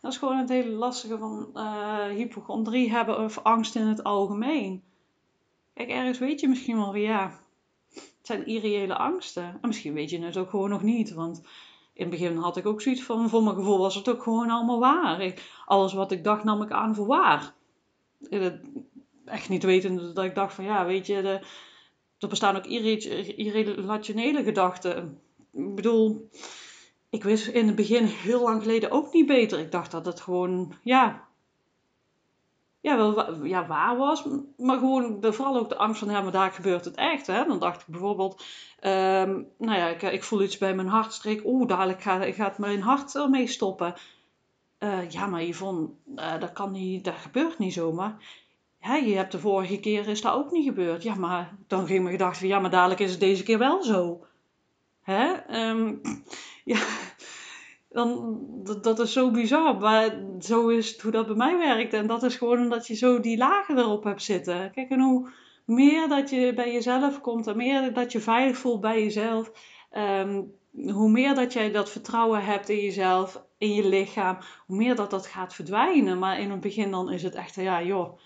Dat 0.00 0.12
is 0.12 0.18
gewoon 0.18 0.38
het 0.38 0.48
hele 0.48 0.70
lastige 0.70 1.18
van 1.18 1.50
uh, 1.54 2.04
hypochondrie 2.04 2.90
hebben 2.90 3.18
of 3.18 3.38
angst 3.38 3.74
in 3.74 3.86
het 3.86 4.04
algemeen. 4.04 4.82
Kijk, 5.78 5.90
ergens 5.90 6.18
weet 6.18 6.40
je 6.40 6.48
misschien 6.48 6.76
wel 6.76 6.94
ja, 6.94 7.40
het 7.94 8.04
zijn 8.22 8.46
irreële 8.46 8.96
angsten. 8.96 9.42
En 9.42 9.68
misschien 9.68 9.92
weet 9.92 10.10
je 10.10 10.20
het 10.20 10.36
ook 10.36 10.50
gewoon 10.50 10.70
nog 10.70 10.82
niet, 10.82 11.12
want 11.12 11.38
in 11.92 12.02
het 12.02 12.10
begin 12.10 12.36
had 12.36 12.56
ik 12.56 12.66
ook 12.66 12.80
zoiets 12.80 13.02
van, 13.02 13.28
voor 13.28 13.42
mijn 13.42 13.56
gevoel 13.56 13.78
was 13.78 13.94
het 13.94 14.08
ook 14.08 14.22
gewoon 14.22 14.50
allemaal 14.50 14.78
waar. 14.78 15.34
alles 15.66 15.92
wat 15.92 16.12
ik 16.12 16.24
dacht 16.24 16.44
nam 16.44 16.62
ik 16.62 16.70
aan 16.70 16.94
voor 16.94 17.06
waar. 17.06 17.54
Echt 19.24 19.48
niet 19.48 19.62
wetende 19.62 20.12
dat 20.12 20.24
ik 20.24 20.34
dacht 20.34 20.54
van, 20.54 20.64
ja, 20.64 20.86
weet 20.86 21.06
je, 21.06 21.22
de, 21.22 21.40
er 22.18 22.28
bestaan 22.28 22.56
ook 22.56 22.66
irrelationele 22.66 24.42
gedachten. 24.42 25.20
Ik 25.52 25.74
bedoel, 25.74 26.28
ik 27.10 27.22
wist 27.22 27.46
in 27.46 27.66
het 27.66 27.76
begin 27.76 28.04
heel 28.04 28.42
lang 28.42 28.62
geleden 28.62 28.90
ook 28.90 29.12
niet 29.12 29.26
beter. 29.26 29.58
Ik 29.58 29.72
dacht 29.72 29.90
dat 29.90 30.06
het 30.06 30.20
gewoon, 30.20 30.74
ja, 30.82 31.27
ja, 32.88 32.96
wel 32.96 33.44
ja, 33.44 33.66
waar 33.66 33.96
was. 33.96 34.24
Maar 34.56 34.78
gewoon 34.78 35.18
vooral 35.20 35.56
ook 35.56 35.68
de 35.68 35.76
angst 35.76 35.98
van, 35.98 36.10
ja, 36.10 36.20
maar 36.20 36.32
daar 36.32 36.52
gebeurt 36.52 36.84
het 36.84 36.94
echt. 36.94 37.26
Hè? 37.26 37.44
Dan 37.44 37.58
dacht 37.58 37.80
ik 37.80 37.86
bijvoorbeeld, 37.86 38.44
um, 38.82 39.46
nou 39.58 39.78
ja, 39.78 39.88
ik, 39.88 40.02
ik, 40.02 40.24
voel 40.24 40.42
iets 40.42 40.58
bij 40.58 40.74
mijn 40.74 40.88
hartstreek. 40.88 41.44
Oeh, 41.44 41.68
dadelijk 41.68 42.02
gaat, 42.02 42.34
gaat 42.34 42.58
mijn 42.58 42.82
hart 42.82 43.14
ermee 43.14 43.46
stoppen. 43.46 43.94
Uh, 44.78 45.10
ja, 45.10 45.26
maar 45.26 45.42
Yvonne, 45.42 45.88
uh, 46.16 46.40
dat, 46.40 46.52
kan 46.52 46.72
niet, 46.72 47.04
dat 47.04 47.14
gebeurt 47.14 47.58
niet 47.58 47.72
zomaar. 47.72 48.16
Ja, 48.80 48.94
je 48.94 49.16
hebt 49.16 49.32
de 49.32 49.38
vorige 49.38 49.80
keer 49.80 50.08
is 50.08 50.20
dat 50.20 50.34
ook 50.34 50.50
niet 50.50 50.64
gebeurd. 50.64 51.02
Ja, 51.02 51.14
maar 51.14 51.56
dan 51.66 51.86
ging 51.86 52.02
mijn 52.02 52.16
gedachte 52.16 52.38
van, 52.38 52.48
ja, 52.48 52.58
maar 52.58 52.70
dadelijk 52.70 53.00
is 53.00 53.10
het 53.10 53.20
deze 53.20 53.42
keer 53.42 53.58
wel 53.58 53.82
zo. 53.82 54.26
Hè? 55.02 55.34
Um, 55.70 56.00
ja, 56.64 56.80
dan, 57.88 58.38
dat, 58.62 58.84
dat 58.84 58.98
is 58.98 59.12
zo 59.12 59.30
bizar. 59.30 59.78
Maar 59.78 60.18
zo 60.40 60.68
is 60.68 60.90
het 60.90 61.00
hoe 61.00 61.12
dat 61.12 61.26
bij 61.26 61.36
mij 61.36 61.58
werkt. 61.58 61.92
En 61.92 62.06
dat 62.06 62.22
is 62.22 62.36
gewoon 62.36 62.58
omdat 62.58 62.86
je 62.86 62.94
zo 62.94 63.20
die 63.20 63.36
lagen 63.36 63.78
erop 63.78 64.04
hebt 64.04 64.22
zitten. 64.22 64.70
Kijk, 64.70 64.90
en 64.90 65.00
hoe 65.00 65.30
meer 65.64 66.08
dat 66.08 66.30
je 66.30 66.52
bij 66.54 66.72
jezelf 66.72 67.20
komt 67.20 67.46
en 67.46 67.56
meer 67.56 67.92
dat 67.92 68.12
je 68.12 68.20
veilig 68.20 68.56
voelt 68.56 68.80
bij 68.80 69.02
jezelf, 69.02 69.52
ehm, 69.90 70.42
hoe 70.72 71.10
meer 71.10 71.34
dat 71.34 71.52
jij 71.52 71.70
dat 71.70 71.90
vertrouwen 71.90 72.44
hebt 72.44 72.68
in 72.68 72.80
jezelf, 72.80 73.44
in 73.58 73.74
je 73.74 73.88
lichaam, 73.88 74.38
hoe 74.66 74.76
meer 74.76 74.96
dat 74.96 75.10
dat 75.10 75.26
gaat 75.26 75.54
verdwijnen. 75.54 76.18
Maar 76.18 76.40
in 76.40 76.50
het 76.50 76.60
begin 76.60 76.90
dan 76.90 77.12
is 77.12 77.22
het 77.22 77.34
echt, 77.34 77.54
ja 77.54 77.82
joh, 77.82 78.18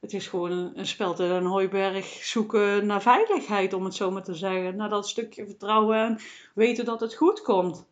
het 0.00 0.12
is 0.12 0.26
gewoon 0.26 0.50
een, 0.50 0.78
een 0.78 0.86
speld 0.86 1.18
in 1.18 1.30
een 1.30 1.44
hooiberg 1.44 2.06
zoeken 2.06 2.86
naar 2.86 3.02
veiligheid, 3.02 3.72
om 3.72 3.84
het 3.84 3.94
zo 3.94 4.10
maar 4.10 4.24
te 4.24 4.34
zeggen. 4.34 4.76
Naar 4.76 4.88
dat 4.88 5.08
stukje 5.08 5.46
vertrouwen 5.46 5.96
en 5.96 6.18
weten 6.54 6.84
dat 6.84 7.00
het 7.00 7.14
goed 7.14 7.42
komt. 7.42 7.88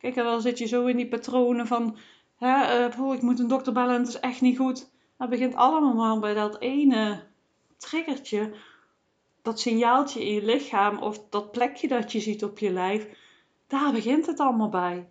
Kijk, 0.00 0.16
en 0.16 0.24
dan 0.24 0.40
zit 0.40 0.58
je 0.58 0.66
zo 0.66 0.86
in 0.86 0.96
die 0.96 1.08
patronen 1.08 1.66
van, 1.66 1.96
hè, 2.36 2.88
uh, 2.98 3.12
ik 3.12 3.22
moet 3.22 3.38
een 3.38 3.48
dokter 3.48 3.72
bellen 3.72 3.94
en 3.94 4.00
het 4.00 4.08
is 4.08 4.20
echt 4.20 4.40
niet 4.40 4.56
goed. 4.56 4.90
Dat 5.16 5.28
begint 5.28 5.54
allemaal 5.54 6.18
bij 6.18 6.34
dat 6.34 6.60
ene 6.60 7.22
triggertje, 7.76 8.52
dat 9.42 9.60
signaaltje 9.60 10.26
in 10.26 10.34
je 10.34 10.44
lichaam 10.44 10.98
of 10.98 11.28
dat 11.28 11.50
plekje 11.50 11.88
dat 11.88 12.12
je 12.12 12.20
ziet 12.20 12.44
op 12.44 12.58
je 12.58 12.70
lijf. 12.70 13.08
Daar 13.66 13.92
begint 13.92 14.26
het 14.26 14.40
allemaal 14.40 14.68
bij. 14.68 15.10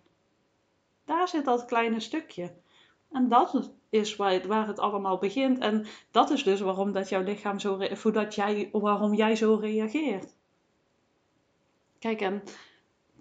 Daar 1.04 1.28
zit 1.28 1.44
dat 1.44 1.64
kleine 1.64 2.00
stukje. 2.00 2.54
En 3.12 3.28
dat 3.28 3.70
is 3.88 4.16
waar 4.16 4.32
het, 4.32 4.46
waar 4.46 4.66
het 4.66 4.78
allemaal 4.78 5.18
begint. 5.18 5.58
En 5.58 5.86
dat 6.10 6.30
is 6.30 6.42
dus 6.42 6.60
waarom 6.60 6.92
dat 6.92 7.08
jouw 7.08 7.22
lichaam 7.22 7.58
zo, 7.58 7.78
voordat 7.90 8.34
jij, 8.34 8.68
waarom 8.72 9.14
jij 9.14 9.36
zo 9.36 9.54
reageert. 9.54 10.34
Kijk, 11.98 12.20
en 12.20 12.42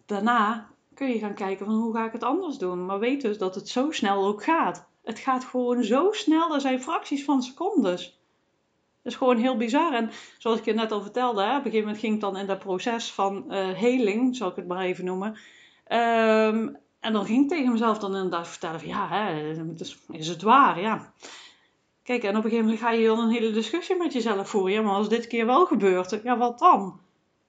daarna 0.06 0.70
kun 1.00 1.10
je 1.10 1.20
gaan 1.20 1.34
kijken 1.34 1.66
van 1.66 1.76
hoe 1.76 1.94
ga 1.94 2.06
ik 2.06 2.12
het 2.12 2.24
anders 2.24 2.58
doen. 2.58 2.86
Maar 2.86 3.00
weet 3.00 3.22
dus 3.22 3.38
dat 3.38 3.56
het 3.56 3.70
zo 3.70 3.92
snel 3.92 4.26
ook 4.26 4.44
gaat. 4.44 4.88
Het 5.04 5.20
gaat 5.20 5.46
gewoon 5.46 5.84
zo 5.84 6.12
snel, 6.12 6.54
er 6.54 6.62
zijn 6.62 6.82
fracties 6.82 7.24
van 7.24 7.44
secondes. 7.44 8.20
Dat 9.02 9.12
is 9.12 9.16
gewoon 9.16 9.38
heel 9.38 9.58
bizar. 9.58 9.94
En 9.94 10.12
zoals 10.38 10.60
ik 10.60 10.66
je 10.66 10.74
net 10.74 10.92
al 10.92 11.02
vertelde, 11.02 11.42
hè, 11.42 11.50
op 11.50 11.56
een 11.56 11.62
gegeven 11.62 11.80
moment 11.80 12.00
ging 12.00 12.14
ik 12.14 12.22
dan 12.22 12.38
in 12.38 12.46
dat 12.46 12.60
proces 12.60 13.12
van 13.12 13.46
uh, 13.48 13.70
heling, 13.74 14.36
zal 14.36 14.50
ik 14.50 14.56
het 14.56 14.68
maar 14.68 14.84
even 14.84 15.06
noemen. 15.06 15.30
Um, 15.88 16.78
en 17.00 17.14
dan 17.14 17.26
ging 17.26 17.44
ik 17.44 17.50
tegen 17.50 17.72
mezelf 17.72 18.00
dan 18.00 18.16
inderdaad 18.16 18.48
vertellen 18.48 18.80
van 18.80 18.90
ja, 18.90 19.08
hè, 19.08 19.52
is, 19.78 19.98
is 20.12 20.28
het 20.28 20.42
waar, 20.42 20.82
ja. 20.82 21.14
Kijk, 22.04 22.24
en 22.24 22.30
op 22.30 22.36
een 22.36 22.50
gegeven 22.50 22.64
moment 22.64 22.82
ga 22.82 22.92
je 22.92 23.08
dan 23.08 23.20
een 23.20 23.32
hele 23.32 23.52
discussie 23.52 23.98
met 23.98 24.14
jezelf 24.14 24.50
voeren. 24.50 24.72
Ja, 24.72 24.82
maar 24.82 24.94
als 24.96 25.10
dit 25.10 25.28
keer 25.28 25.46
wel 25.46 25.66
gebeurt, 25.66 26.20
ja, 26.24 26.38
wat 26.38 26.60
dan? 26.60 27.00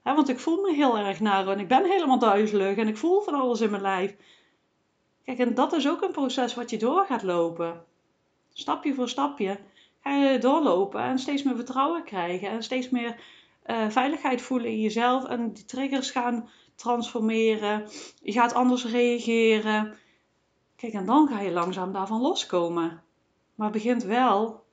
Want 0.03 0.29
ik 0.29 0.39
voel 0.39 0.61
me 0.61 0.73
heel 0.73 0.97
erg 0.97 1.19
naar 1.19 1.47
en 1.47 1.59
ik 1.59 1.67
ben 1.67 1.85
helemaal 1.85 2.19
duizelig 2.19 2.77
en 2.77 2.87
ik 2.87 2.97
voel 2.97 3.21
van 3.21 3.33
alles 3.33 3.61
in 3.61 3.69
mijn 3.69 3.81
lijf. 3.81 4.15
Kijk, 5.25 5.39
en 5.39 5.53
dat 5.53 5.73
is 5.73 5.87
ook 5.87 6.01
een 6.01 6.11
proces 6.11 6.53
wat 6.53 6.69
je 6.69 6.77
door 6.77 7.05
gaat 7.05 7.23
lopen. 7.23 7.83
Stapje 8.53 8.93
voor 8.93 9.09
stapje 9.09 9.59
ga 10.03 10.11
je 10.11 10.39
doorlopen 10.39 11.01
en 11.01 11.19
steeds 11.19 11.43
meer 11.43 11.55
vertrouwen 11.55 12.03
krijgen 12.03 12.49
en 12.49 12.63
steeds 12.63 12.89
meer 12.89 13.23
uh, 13.65 13.89
veiligheid 13.89 14.41
voelen 14.41 14.69
in 14.69 14.81
jezelf 14.81 15.25
en 15.25 15.53
die 15.53 15.65
triggers 15.65 16.11
gaan 16.11 16.49
transformeren. 16.75 17.87
Je 18.21 18.31
gaat 18.31 18.53
anders 18.53 18.85
reageren. 18.85 19.97
Kijk, 20.75 20.93
en 20.93 21.05
dan 21.05 21.27
ga 21.27 21.39
je 21.41 21.51
langzaam 21.51 21.91
daarvan 21.91 22.21
loskomen. 22.21 23.03
Maar 23.55 23.71
begint 23.71 24.03
wel 24.03 24.63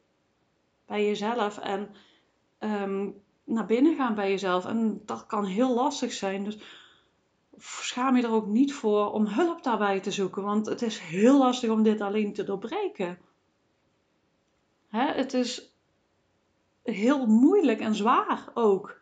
bij 0.86 1.04
jezelf 1.04 1.58
en 1.58 1.94
um, 2.58 3.22
naar 3.48 3.66
binnen 3.66 3.96
gaan 3.96 4.14
bij 4.14 4.30
jezelf. 4.30 4.66
En 4.66 5.02
dat 5.04 5.26
kan 5.26 5.44
heel 5.44 5.74
lastig 5.74 6.12
zijn. 6.12 6.44
Dus 6.44 6.58
schaam 7.58 8.16
je 8.16 8.22
er 8.22 8.32
ook 8.32 8.46
niet 8.46 8.74
voor 8.74 9.12
om 9.12 9.26
hulp 9.26 9.62
daarbij 9.62 10.00
te 10.00 10.10
zoeken. 10.10 10.42
Want 10.42 10.66
het 10.66 10.82
is 10.82 10.98
heel 10.98 11.38
lastig 11.38 11.70
om 11.70 11.82
dit 11.82 12.00
alleen 12.00 12.32
te 12.32 12.44
doorbreken. 12.44 13.18
Hè? 14.88 15.12
Het 15.12 15.34
is 15.34 15.72
heel 16.82 17.26
moeilijk 17.26 17.80
en 17.80 17.94
zwaar 17.94 18.50
ook 18.54 19.00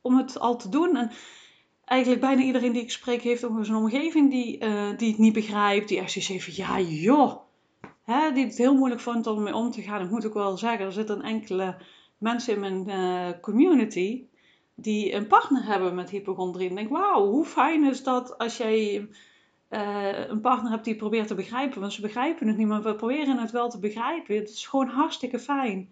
om 0.00 0.16
het 0.16 0.38
al 0.38 0.56
te 0.56 0.68
doen. 0.68 0.96
En 0.96 1.10
eigenlijk 1.84 2.20
bijna 2.20 2.42
iedereen 2.42 2.72
die 2.72 2.82
ik 2.82 2.90
spreek 2.90 3.22
heeft 3.22 3.44
ook 3.44 3.58
een 3.58 3.74
omgeving 3.74 4.30
die, 4.30 4.64
uh, 4.64 4.96
die 4.96 5.08
het 5.10 5.18
niet 5.18 5.32
begrijpt. 5.32 5.88
Die 5.88 5.98
echt 5.98 6.12
zoiets 6.12 6.30
heeft 6.30 6.56
ja 6.56 6.80
joh. 6.80 7.40
Hè? 8.02 8.32
Die 8.32 8.44
het 8.44 8.58
heel 8.58 8.74
moeilijk 8.74 9.00
vond 9.00 9.26
om 9.26 9.42
mee 9.42 9.54
om 9.54 9.70
te 9.70 9.82
gaan. 9.82 10.02
Ik 10.02 10.10
moet 10.10 10.26
ook 10.26 10.34
wel 10.34 10.56
zeggen, 10.56 10.86
er 10.86 10.92
zitten 10.92 11.22
enkele 11.22 11.76
mensen 12.22 12.54
in 12.54 12.60
mijn 12.60 12.88
uh, 12.88 13.40
community 13.40 14.24
die 14.74 15.14
een 15.14 15.26
partner 15.26 15.64
hebben 15.64 15.94
met 15.94 16.10
hypochondrie. 16.10 16.68
En 16.68 16.74
denk, 16.74 16.90
wauw, 16.90 17.26
hoe 17.26 17.44
fijn 17.44 17.84
is 17.84 18.02
dat 18.02 18.38
als 18.38 18.56
jij 18.56 19.08
uh, 19.70 20.28
een 20.28 20.40
partner 20.40 20.70
hebt 20.70 20.84
die 20.84 20.96
probeert 20.96 21.28
te 21.28 21.34
begrijpen. 21.34 21.80
Want 21.80 21.92
ze 21.92 22.00
begrijpen 22.00 22.48
het 22.48 22.56
niet, 22.56 22.66
maar 22.66 22.82
we 22.82 22.94
proberen 22.94 23.38
het 23.38 23.50
wel 23.50 23.68
te 23.68 23.78
begrijpen. 23.78 24.36
Het 24.36 24.50
is 24.50 24.66
gewoon 24.66 24.88
hartstikke 24.88 25.38
fijn. 25.38 25.90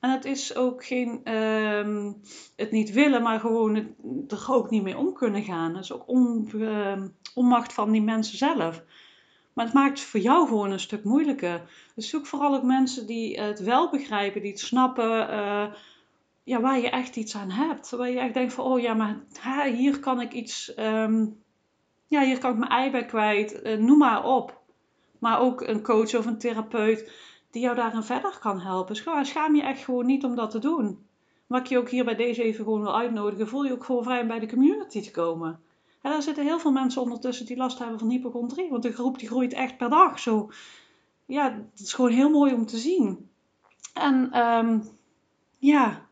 En 0.00 0.10
het 0.10 0.24
is 0.24 0.56
ook 0.56 0.84
geen 0.84 1.20
uh, 1.24 2.12
het 2.56 2.70
niet 2.70 2.92
willen, 2.92 3.22
maar 3.22 3.40
gewoon 3.40 3.74
het, 3.74 4.32
er 4.32 4.46
ook 4.48 4.70
niet 4.70 4.82
mee 4.82 4.98
om 4.98 5.12
kunnen 5.12 5.42
gaan. 5.42 5.72
Dat 5.72 5.82
is 5.82 5.92
ook 5.92 6.08
uh, 6.54 7.02
onmacht 7.34 7.72
van 7.72 7.90
die 7.90 8.02
mensen 8.02 8.38
zelf. 8.38 8.84
Maar 9.54 9.64
het 9.64 9.74
maakt 9.74 10.00
voor 10.00 10.20
jou 10.20 10.48
gewoon 10.48 10.70
een 10.70 10.80
stuk 10.80 11.04
moeilijker. 11.04 11.62
Dus 11.94 12.08
zoek 12.08 12.26
vooral 12.26 12.54
ook 12.54 12.62
mensen 12.62 13.06
die 13.06 13.40
het 13.40 13.60
wel 13.60 13.90
begrijpen, 13.90 14.40
die 14.40 14.50
het 14.50 14.60
snappen, 14.60 15.30
uh, 15.30 15.66
ja, 16.44 16.60
waar 16.60 16.80
je 16.80 16.90
echt 16.90 17.16
iets 17.16 17.36
aan 17.36 17.50
hebt. 17.50 17.90
Waar 17.90 18.10
je 18.10 18.18
echt 18.18 18.34
denkt 18.34 18.52
van, 18.52 18.64
oh 18.64 18.80
ja, 18.80 18.94
maar 18.94 19.24
hier 19.66 20.00
kan 20.00 20.20
ik 20.20 20.32
iets, 20.32 20.78
um, 20.78 21.42
ja, 22.06 22.22
hier 22.22 22.38
kan 22.38 22.52
ik 22.52 22.58
mijn 22.58 22.70
ei 22.70 22.90
bij 22.90 23.04
kwijt, 23.04 23.60
uh, 23.64 23.78
noem 23.78 23.98
maar 23.98 24.24
op. 24.24 24.62
Maar 25.18 25.40
ook 25.40 25.60
een 25.60 25.82
coach 25.82 26.14
of 26.14 26.26
een 26.26 26.38
therapeut 26.38 27.12
die 27.50 27.62
jou 27.62 27.76
daarin 27.76 28.02
verder 28.02 28.38
kan 28.40 28.60
helpen. 28.60 28.96
Schaam 29.26 29.56
je 29.56 29.62
echt 29.62 29.84
gewoon 29.84 30.06
niet 30.06 30.24
om 30.24 30.34
dat 30.34 30.50
te 30.50 30.58
doen. 30.58 31.06
Mag 31.46 31.60
ik 31.60 31.66
je 31.66 31.78
ook 31.78 31.90
hier 31.90 32.04
bij 32.04 32.14
deze 32.14 32.42
even 32.42 32.64
gewoon 32.64 32.88
uitnodigen, 32.88 33.48
voel 33.48 33.64
je 33.64 33.72
ook 33.72 33.84
gewoon 33.84 34.04
vrij 34.04 34.20
om 34.20 34.28
bij 34.28 34.38
de 34.38 34.48
community 34.48 35.02
te 35.02 35.10
komen. 35.10 35.60
En 36.04 36.12
er 36.12 36.22
zitten 36.22 36.44
heel 36.44 36.58
veel 36.58 36.72
mensen 36.72 37.02
ondertussen 37.02 37.46
die 37.46 37.56
last 37.56 37.78
hebben 37.78 37.98
van 37.98 38.10
hypochondrie. 38.10 38.70
Want 38.70 38.82
de 38.82 38.92
groep 38.92 39.18
die 39.18 39.28
groeit 39.28 39.52
echt 39.52 39.76
per 39.76 39.90
dag. 39.90 40.18
Zo, 40.18 40.50
ja, 41.26 41.52
het 41.70 41.80
is 41.80 41.92
gewoon 41.92 42.10
heel 42.10 42.30
mooi 42.30 42.54
om 42.54 42.66
te 42.66 42.76
zien. 42.76 43.30
En 43.94 44.38
um, 44.38 44.82
ja, 45.58 46.06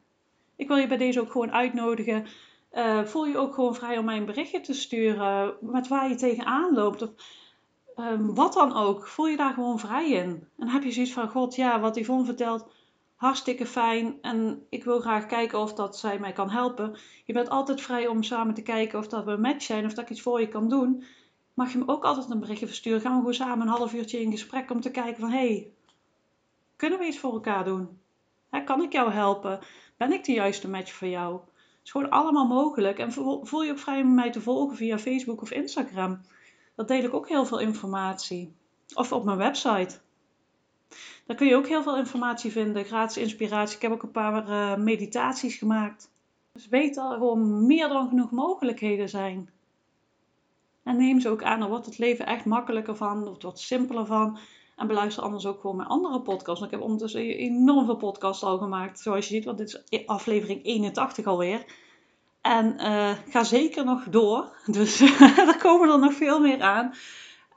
ik 0.57 0.69
wil 0.69 0.77
je 0.77 0.87
bij 0.87 0.97
deze 0.97 1.21
ook 1.21 1.31
gewoon 1.31 1.53
uitnodigen. 1.53 2.27
Uh, 2.73 3.05
voel 3.05 3.27
je 3.27 3.39
ook 3.39 3.55
gewoon 3.55 3.75
vrij 3.75 3.99
om 3.99 4.05
mij 4.05 4.17
een 4.17 4.25
berichtje 4.25 4.61
te 4.61 4.75
sturen 4.75 5.55
met 5.61 5.89
waar 5.89 6.09
je 6.09 6.15
tegenaan 6.15 6.75
loopt. 6.75 7.03
Of 7.03 7.11
um, 7.97 8.35
wat 8.35 8.53
dan 8.53 8.77
ook. 8.77 9.07
Voel 9.07 9.27
je 9.27 9.37
daar 9.37 9.55
gewoon 9.55 9.79
vrij 9.79 10.11
in. 10.11 10.49
En 10.59 10.69
heb 10.69 10.83
je 10.83 10.93
zoiets 10.93 11.13
van, 11.13 11.29
god 11.29 11.55
ja, 11.55 11.81
wat 11.81 11.97
Yvonne 11.97 12.25
vertelt, 12.25 12.67
hartstikke 13.23 13.67
fijn 13.67 14.19
en 14.21 14.67
ik 14.69 14.85
wil 14.85 15.01
graag 15.01 15.27
kijken 15.27 15.59
of 15.59 15.75
dat 15.75 15.99
zij 15.99 16.19
mij 16.19 16.33
kan 16.33 16.51
helpen. 16.51 16.97
Je 17.25 17.33
bent 17.33 17.49
altijd 17.49 17.81
vrij 17.81 18.07
om 18.07 18.23
samen 18.23 18.55
te 18.55 18.63
kijken 18.63 18.99
of 18.99 19.09
dat 19.09 19.25
we 19.25 19.31
een 19.31 19.41
match 19.41 19.63
zijn 19.65 19.85
of 19.85 19.95
dat 19.95 20.05
ik 20.05 20.11
iets 20.11 20.21
voor 20.21 20.41
je 20.41 20.49
kan 20.49 20.69
doen. 20.69 21.05
Mag 21.55 21.73
je 21.73 21.79
me 21.79 21.89
ook 21.89 22.05
altijd 22.05 22.31
een 22.31 22.41
berichtje 22.41 22.67
versturen? 22.67 23.01
Gaan 23.01 23.13
we 23.13 23.19
gewoon 23.19 23.35
samen 23.35 23.61
een 23.61 23.73
half 23.73 23.95
uurtje 23.95 24.21
in 24.21 24.31
gesprek 24.31 24.71
om 24.71 24.81
te 24.81 24.91
kijken 24.91 25.21
van 25.21 25.31
hé, 25.31 25.39
hey, 25.39 25.71
kunnen 26.77 26.99
we 26.99 27.05
iets 27.05 27.19
voor 27.19 27.33
elkaar 27.33 27.65
doen? 27.65 28.01
kan 28.65 28.83
ik 28.83 28.93
jou 28.93 29.13
helpen? 29.13 29.59
Ben 29.97 30.13
ik 30.13 30.25
de 30.25 30.33
juiste 30.33 30.69
match 30.69 30.93
voor 30.93 31.09
jou? 31.09 31.35
Het 31.35 31.85
is 31.85 31.91
gewoon 31.91 32.11
allemaal 32.11 32.47
mogelijk. 32.47 32.99
En 32.99 33.13
voel 33.43 33.63
je 33.63 33.71
ook 33.71 33.79
vrij 33.79 34.01
om 34.01 34.15
mij 34.15 34.31
te 34.31 34.41
volgen 34.41 34.77
via 34.77 34.99
Facebook 34.99 35.43
of 35.43 35.51
Instagram. 35.51 36.21
Dat 36.75 36.89
deel 36.89 37.05
ik 37.05 37.15
ook 37.15 37.29
heel 37.29 37.47
veel 37.47 37.61
informatie. 37.61 38.57
Of 38.95 39.13
op 39.13 39.25
mijn 39.25 39.39
website. 39.39 40.01
Daar 41.27 41.37
kun 41.37 41.47
je 41.47 41.57
ook 41.57 41.67
heel 41.67 41.83
veel 41.83 41.97
informatie 41.97 42.53
vinden, 42.53 42.85
gratis 42.85 43.23
inspiratie. 43.23 43.77
Ik 43.77 43.83
heb 43.83 43.93
ook 43.93 44.03
een 44.03 44.11
paar 44.11 44.49
uh, 44.49 44.77
meditaties 44.77 45.57
gemaakt. 45.57 46.11
Dus 46.53 46.69
weet 46.69 46.95
dat 46.95 47.11
er 47.11 47.17
gewoon 47.17 47.67
meer 47.67 47.89
dan 47.89 48.09
genoeg 48.09 48.31
mogelijkheden 48.31 49.09
zijn. 49.09 49.51
En 50.83 50.97
neem 50.97 51.21
ze 51.21 51.29
ook 51.29 51.43
aan, 51.43 51.61
dan 51.61 51.69
wordt 51.69 51.87
het 51.87 51.99
leven 51.99 52.27
echt 52.27 52.45
makkelijker 52.45 52.97
van, 52.97 53.27
of 53.27 53.33
het 53.33 53.43
wordt 53.43 53.59
simpeler 53.59 54.07
van. 54.07 54.39
En 54.77 54.87
beluister 54.87 55.23
anders 55.23 55.47
ook 55.47 55.61
gewoon 55.61 55.77
mijn 55.77 55.89
andere 55.89 56.21
podcasts. 56.21 56.65
Ik 56.65 56.71
heb 56.71 56.81
ondertussen 56.81 57.21
enorm 57.21 57.85
veel 57.85 57.97
podcasts 57.97 58.43
al 58.43 58.59
gemaakt, 58.59 59.01
zoals 59.01 59.29
je 59.29 59.35
ziet, 59.35 59.45
want 59.45 59.59
dit 59.59 59.83
is 59.89 60.07
aflevering 60.07 60.65
81 60.65 61.27
alweer. 61.27 61.65
En 62.41 62.75
uh, 62.81 63.11
ga 63.29 63.45
zeker 63.45 63.85
nog 63.85 64.05
door. 64.05 64.57
Dus 64.67 65.01
er 65.51 65.59
komen 65.59 65.91
er 65.91 65.99
nog 65.99 66.15
veel 66.15 66.41
meer 66.41 66.63
aan. 66.63 66.95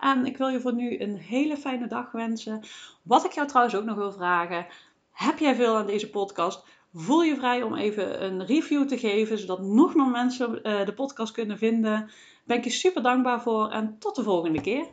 En 0.06 0.26
ik 0.26 0.38
wil 0.38 0.48
je 0.48 0.60
voor 0.60 0.74
nu 0.74 1.00
een 1.00 1.18
hele 1.18 1.58
fijne 1.58 1.88
dag 1.88 2.12
wensen. 2.12 2.62
Wat 3.02 3.26
ik 3.26 3.32
jou 3.32 3.48
trouwens 3.48 3.76
ook 3.76 3.84
nog 3.84 3.96
wil 3.96 4.12
vragen. 4.12 4.68
Heb 5.12 5.40
jij 5.40 5.56
veel 5.56 5.76
aan 5.76 5.86
deze 5.86 6.10
podcast? 6.10 6.66
Voel 6.94 7.24
je 7.24 7.36
vrij 7.36 7.64
om 7.64 7.76
even 7.76 8.24
een 8.24 8.46
review 8.46 8.88
te 8.88 8.98
geven, 8.98 9.38
zodat 9.38 9.62
nog 9.62 9.96
meer 9.96 10.08
mensen 10.08 10.60
uh, 10.64 10.86
de 10.86 10.94
podcast 10.94 11.34
kunnen 11.34 11.58
vinden. 11.58 12.10
Ben 12.46 12.58
ik 12.58 12.64
je 12.64 12.70
super 12.70 13.04
dankbaar 13.04 13.42
voor 13.42 13.70
en 13.70 13.96
tot 14.00 14.16
de 14.16 14.24
volgende 14.24 14.62
keer. 14.62 14.86